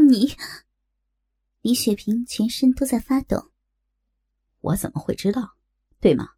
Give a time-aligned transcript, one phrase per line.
[0.00, 0.34] 你，
[1.60, 3.52] 李雪萍全身都在发抖。
[4.60, 5.56] 我怎么会知道？
[6.00, 6.30] 对吗？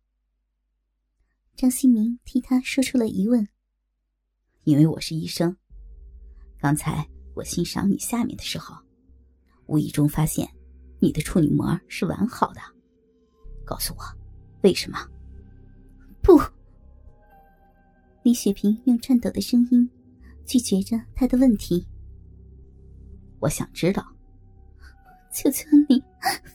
[1.56, 3.46] 张新明替他说出了疑问。
[4.64, 5.56] 因为我是医生。
[6.58, 8.76] 刚才我欣赏你下面的时候，
[9.66, 10.48] 无意中发现
[11.00, 12.60] 你的处女膜是完好的。
[13.64, 14.02] 告诉我，
[14.62, 14.98] 为什么？
[16.22, 16.40] 不。
[18.22, 19.88] 李雪萍用颤抖的声音
[20.46, 21.86] 拒绝着他的问题。
[23.44, 24.02] 我想知道。
[25.30, 26.02] 求求你，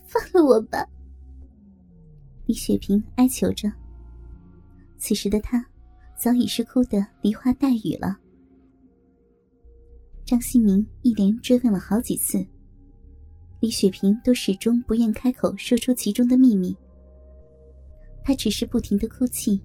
[0.08, 0.84] 放了我吧。
[2.46, 3.70] 李雪萍哀求着。
[4.98, 5.64] 此时的她，
[6.18, 8.18] 早已是哭得梨花带雨了。
[10.24, 12.44] 张新明一连追问了好几次，
[13.60, 16.76] 李雪萍都始终不愿开口说出其中的秘密。
[18.24, 19.62] 她只是不停的哭泣，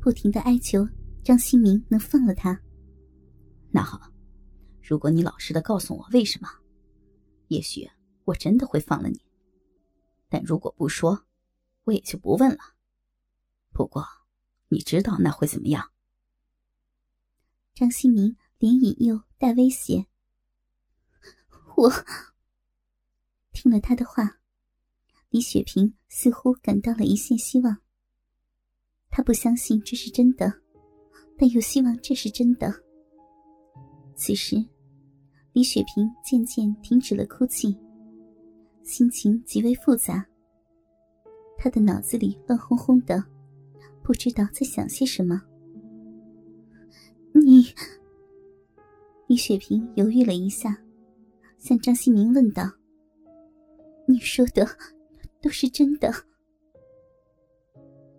[0.00, 0.88] 不停的哀求
[1.22, 2.58] 张新明能放了她。
[3.70, 4.00] 那好，
[4.88, 6.48] 如果你老实的告诉我为什么。
[7.48, 7.90] 也许
[8.24, 9.20] 我真的会放了你，
[10.30, 11.26] 但如果不说，
[11.84, 12.58] 我也就不问了。
[13.70, 14.02] 不过，
[14.68, 15.92] 你知道那会怎么样？
[17.74, 20.06] 张新明连引诱带威胁。
[21.76, 21.92] 我
[23.52, 24.40] 听了他的话，
[25.28, 27.76] 李雪萍似乎感到了一线希望。
[29.10, 30.62] 她不相信这是真的，
[31.36, 32.72] 但又希望这是真的。
[34.16, 34.66] 此时。
[35.52, 37.76] 李雪萍渐渐停止了哭泣，
[38.84, 40.24] 心情极为复杂。
[41.56, 43.24] 她的脑子里乱哄哄的，
[44.02, 45.42] 不知道在想些什么。
[47.32, 47.66] 你，
[49.26, 50.78] 李雪萍犹豫了一下，
[51.58, 52.70] 向张新明问道
[54.06, 54.64] ：“你说的
[55.40, 56.12] 都是真的？”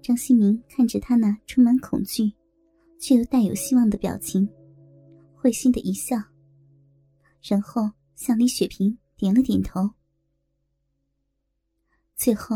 [0.01, 2.33] 张新明看着他那充满恐惧，
[2.97, 4.47] 却又带有希望的表情，
[5.35, 6.17] 会心的一笑。
[7.41, 9.91] 然后向李雪萍点了点头。
[12.15, 12.55] 最后，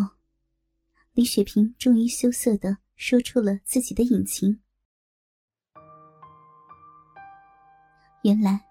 [1.13, 4.59] 李雪萍终于羞涩的说出了自己的隐情。
[8.23, 8.61] 原来，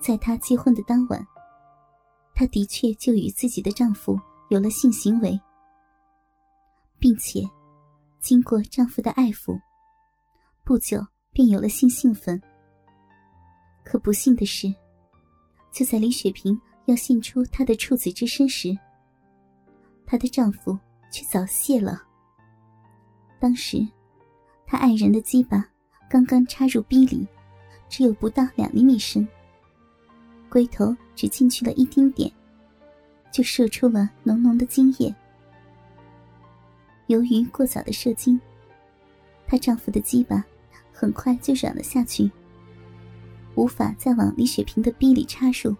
[0.00, 1.26] 在她结婚的当晚，
[2.34, 5.38] 她的确就与自己的丈夫有了性行为，
[6.98, 7.42] 并且
[8.18, 9.60] 经过丈夫的爱抚，
[10.64, 12.40] 不久便有了性兴奋。
[13.84, 14.74] 可不幸的是。
[15.70, 18.76] 就在李雪萍要献出她的处子之身时，
[20.06, 20.76] 她的丈夫
[21.10, 22.02] 却早泄了。
[23.38, 23.86] 当时，
[24.66, 25.64] 她爱人的鸡巴
[26.08, 27.26] 刚刚插入逼里，
[27.88, 29.26] 只有不到两厘米深，
[30.48, 32.30] 龟头只进去了一丁点，
[33.30, 35.14] 就射出了浓浓的精液。
[37.06, 38.40] 由于过早的射精，
[39.46, 40.44] 她丈夫的鸡巴
[40.92, 42.30] 很快就软了下去。
[43.58, 45.74] 无法再往李雪萍的逼里插入，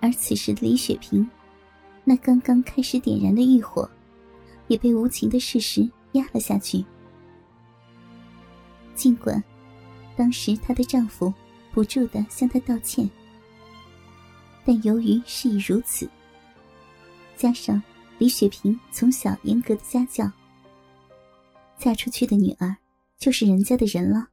[0.00, 1.28] 而此时的李雪萍，
[2.02, 3.86] 那刚刚开始点燃的欲火，
[4.68, 6.82] 也被无情的事实压了下去。
[8.94, 9.44] 尽管
[10.16, 11.30] 当时她的丈夫
[11.74, 13.06] 不住的向她道歉，
[14.64, 16.08] 但由于事已如此，
[17.36, 17.82] 加上
[18.16, 20.32] 李雪萍从小严格的家教，
[21.76, 22.74] 嫁出去的女儿
[23.18, 24.26] 就是人家的人了。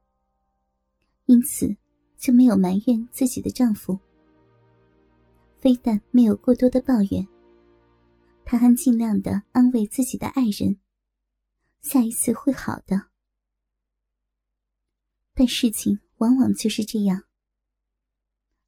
[1.26, 1.76] 因此，
[2.16, 3.98] 就没有埋怨自己的丈夫。
[5.58, 7.26] 非但没有过多的抱怨，
[8.44, 10.78] 她还尽量的安慰自己的爱人
[11.82, 13.08] ：“下一次会好的。”
[15.34, 17.24] 但事情往往就是这样。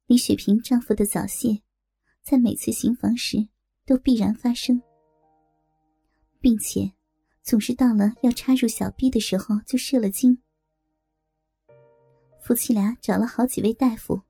[0.05, 1.61] 李雪萍丈夫的早泄，
[2.21, 3.47] 在每次行房时
[3.85, 4.81] 都必然发生，
[6.41, 6.91] 并且
[7.41, 10.41] 总是到了要插入小臂的时候就射了精。
[12.41, 14.21] 夫妻俩找了好几位大夫，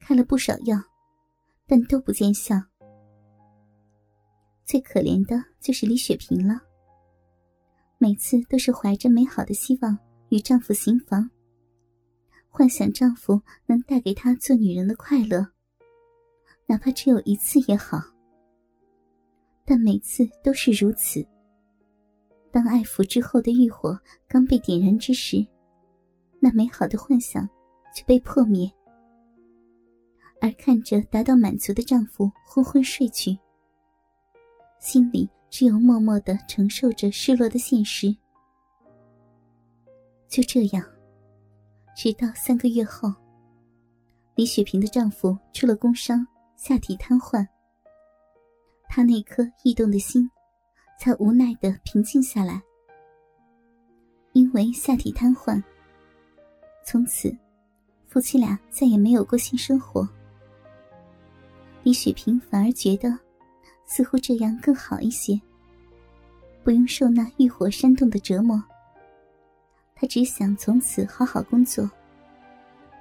[0.00, 0.76] 开了不少药，
[1.66, 2.56] 但都不见效。
[4.64, 6.60] 最可怜的就是李雪萍了。
[7.98, 9.96] 每次都是怀着美好的希望
[10.30, 11.30] 与丈夫行房，
[12.48, 15.46] 幻想丈夫能带给她做女人的快乐，
[16.66, 18.02] 哪怕只有一次也好。
[19.64, 21.24] 但每次都是如此。
[22.50, 25.46] 当爱抚之后的欲火刚被点燃之时，
[26.44, 27.48] 那美好的幻想
[27.94, 28.68] 就被破灭，
[30.40, 33.38] 而看着达到满足的丈夫昏昏睡去，
[34.80, 38.12] 心里只有默默的承受着失落的现实。
[40.26, 40.84] 就这样，
[41.94, 43.08] 直到三个月后，
[44.34, 47.46] 李雪萍的丈夫出了工伤，下体瘫痪，
[48.88, 50.28] 她那颗异动的心
[50.98, 52.60] 才无奈的平静下来，
[54.32, 55.62] 因为下体瘫痪。
[56.84, 57.34] 从此，
[58.06, 60.08] 夫妻俩再也没有过性生活。
[61.82, 63.18] 李雪萍反而觉得，
[63.86, 65.40] 似乎这样更好一些。
[66.64, 68.62] 不用受那欲火煽动的折磨，
[69.94, 71.90] 她只想从此好好工作，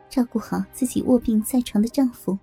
[0.09, 2.37] 照顾好自己卧病在床的丈夫。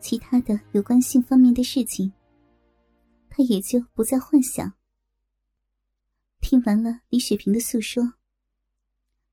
[0.00, 2.12] 其他的有关性方面的事情，
[3.30, 4.72] 她也就不再幻想。
[6.40, 8.02] 听完了李雪萍的诉说，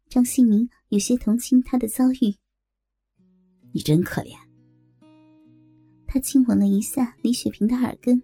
[0.09, 2.35] 张新明有些同情他的遭遇。
[3.71, 4.35] 你真可怜。
[6.07, 8.19] 他亲吻了一下李雪萍的耳根。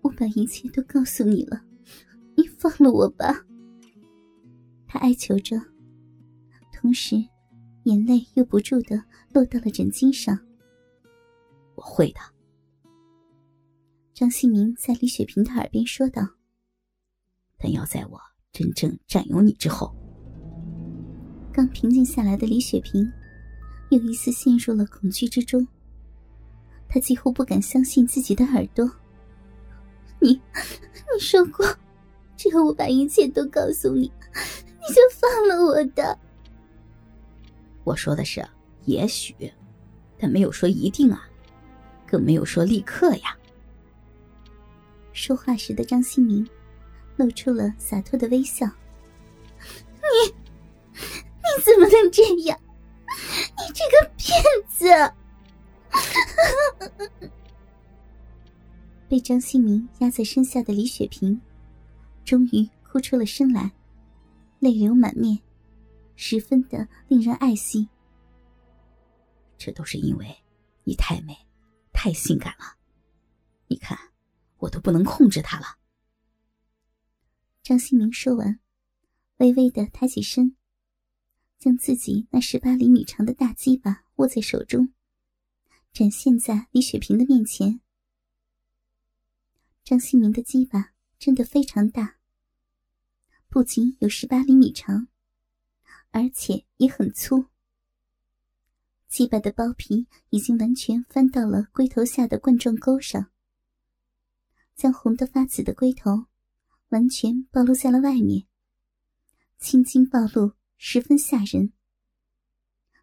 [0.00, 1.62] 我把一切都告诉你了，
[2.34, 3.44] 你放了我吧。
[4.86, 5.60] 他哀求着，
[6.72, 7.16] 同时
[7.84, 9.04] 眼泪又不住的
[9.34, 10.38] 落到了枕巾上。
[11.74, 12.20] 我会的。
[14.14, 16.26] 张新明在李雪萍的耳边说道
[17.58, 18.18] ：“但要在我
[18.50, 19.94] 真正占有你之后。”
[21.52, 23.12] 刚平静下来的李雪萍，
[23.90, 25.66] 又一次陷入了恐惧之中。
[26.88, 28.90] 她几乎不敢相信自己的耳朵。
[30.18, 31.66] 你，你说过，
[32.36, 36.18] 只要我把一切都告诉你，你就放了我的。
[37.84, 38.42] 我说的是
[38.86, 39.34] 也许，
[40.18, 41.28] 但没有说一定啊，
[42.06, 43.36] 更没有说立刻呀。
[45.12, 46.48] 说话时的张新明，
[47.16, 48.66] 露出了洒脱的微笑。
[51.64, 52.58] 怎么能这样？
[53.58, 54.86] 你这个骗子！
[59.08, 61.40] 被张新明压在身下的李雪萍，
[62.24, 63.70] 终于哭出了声来，
[64.58, 65.38] 泪流满面，
[66.16, 67.88] 十分的令人爱惜。
[69.58, 70.34] 这都是因为
[70.84, 71.36] 你太美，
[71.92, 72.76] 太性感了，
[73.68, 73.98] 你看
[74.58, 75.66] 我都不能控制她了。
[77.62, 78.58] 张新明说完，
[79.36, 80.56] 微微的抬起身，
[81.62, 84.92] 将自己那十八厘米长的大鸡巴握在手中。
[85.92, 87.80] 展现在李雪萍的面前。
[89.84, 92.16] 张新明的鸡巴真的非常大，
[93.48, 95.06] 不仅有十八厘米长，
[96.10, 97.46] 而且也很粗。
[99.06, 103.30] 鸡巴的包皮已经完全翻到了龟头下的冠状沟上，
[104.74, 106.26] 将红得发紫的龟头
[106.88, 108.48] 完全暴露在了外面，
[109.60, 111.70] 青筋暴露，十分吓人。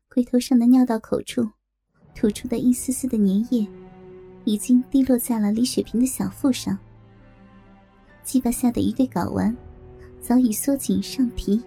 [0.10, 1.50] 龟头上的尿道口处。
[2.14, 3.66] 吐出的一丝丝的粘液，
[4.44, 6.78] 已经滴落在了李雪萍的小腹上。
[8.22, 9.56] 鸡巴下的一对睾丸，
[10.20, 11.64] 早已缩紧上提。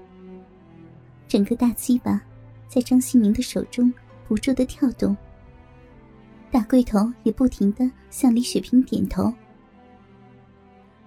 [1.27, 2.23] 整个大鸡巴
[2.69, 3.91] 在张新明的手中
[4.29, 5.17] 不住的跳动，
[6.51, 9.33] 大龟头也不停的向李雪萍点头。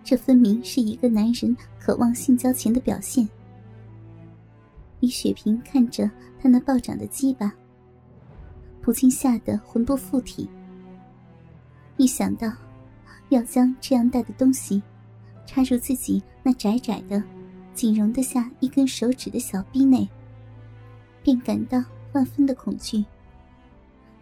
[0.04, 3.30] 这分明是一个男人渴望性交前的表现。
[5.06, 6.10] 李雪萍看着
[6.42, 7.54] 他那暴涨的鸡巴。
[8.82, 10.50] 不禁吓得魂不附体。
[11.98, 12.52] 一想到
[13.30, 14.82] 要将这样大的东西
[15.46, 17.22] 插入自己那窄窄的、
[17.76, 20.10] 仅容得下一根手指的小臂内，
[21.22, 23.06] 便感到万分的恐惧，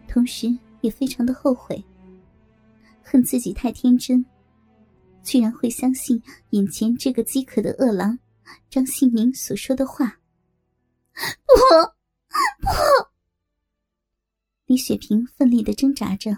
[0.06, 1.82] 同时也非常的后悔，
[3.02, 4.22] 恨自己太天真，
[5.22, 8.18] 居然会相信眼前这个饥渴的饿狼
[8.68, 10.18] 张新明所说的话。
[11.46, 11.86] 不，
[12.60, 12.68] 不。
[14.66, 16.36] 李雪萍奋力的挣扎着，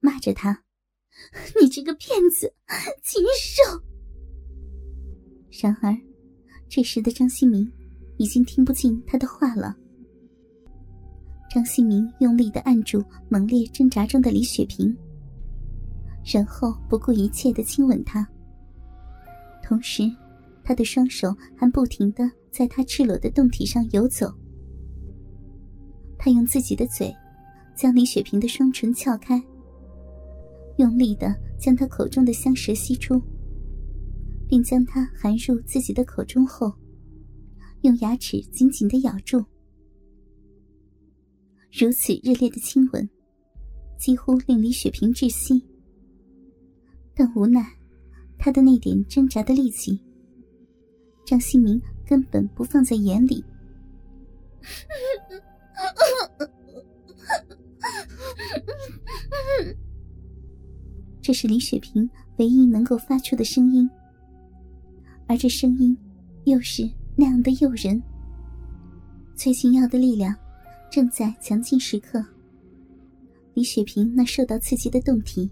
[0.00, 0.64] 骂着他
[1.60, 2.54] ：“你这个骗子，
[3.02, 3.82] 禽兽！”
[5.60, 5.96] 然而，
[6.68, 7.70] 这时的张新明
[8.16, 9.76] 已经听不进他的话了。
[11.50, 14.96] 张新明用力的按住猛烈挣扎中的李雪萍，
[16.24, 18.26] 然后不顾一切的亲吻她，
[19.62, 20.02] 同时，
[20.62, 24.32] 他的双手还不停的在他赤裸的胴体上游走。
[26.18, 27.14] 他用自己的嘴。
[27.76, 29.40] 将李雪萍的双唇撬开，
[30.78, 33.22] 用力的将她口中的香舌吸出，
[34.48, 36.74] 并将它含入自己的口中后，
[37.82, 39.38] 用牙齿紧紧的咬住。
[41.70, 43.08] 如此热烈的亲吻，
[43.96, 45.64] 几乎令李雪萍窒息。
[47.14, 47.64] 但无奈，
[48.36, 50.00] 他的那点挣扎的力气，
[51.24, 53.44] 张新明根本不放在眼里。
[61.20, 63.90] 这是李雪萍唯一能够发出的声音，
[65.26, 65.94] 而这声音
[66.44, 68.02] 又是那样的诱人。
[69.36, 70.34] 催情药的力量
[70.90, 72.24] 正在强劲时刻，
[73.52, 75.50] 李雪萍那受到刺激的胴体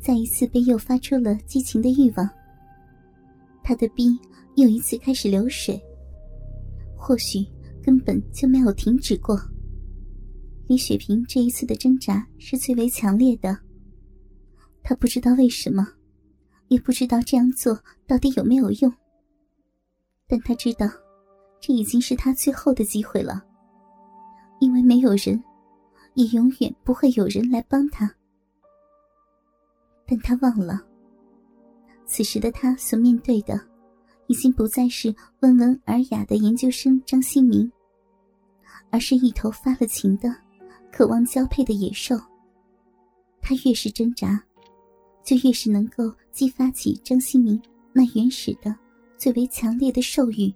[0.00, 2.26] 再一次被诱发出了激情的欲望。
[3.62, 4.18] 她的逼
[4.56, 5.80] 又一次开始流水，
[6.96, 7.46] 或许
[7.82, 9.40] 根本就没有停止过。
[10.68, 13.58] 李雪萍这一次的挣扎是最为强烈的。
[14.82, 15.86] 她不知道为什么，
[16.68, 18.92] 也不知道这样做到底有没有用。
[20.28, 20.88] 但她知道，
[21.60, 23.44] 这已经是她最后的机会了。
[24.60, 25.42] 因为没有人，
[26.14, 28.10] 也永远不会有人来帮她。
[30.06, 30.80] 但她忘了，
[32.06, 33.60] 此时的她所面对的，
[34.26, 37.70] 已经不再是温文尔雅的研究生张新明，
[38.90, 40.34] 而是一头发了情的。
[40.92, 42.14] 渴望交配的野兽，
[43.40, 44.38] 他越是挣扎，
[45.24, 47.58] 就越是能够激发起张新明
[47.94, 48.76] 那原始的、
[49.16, 50.52] 最为强烈的兽欲。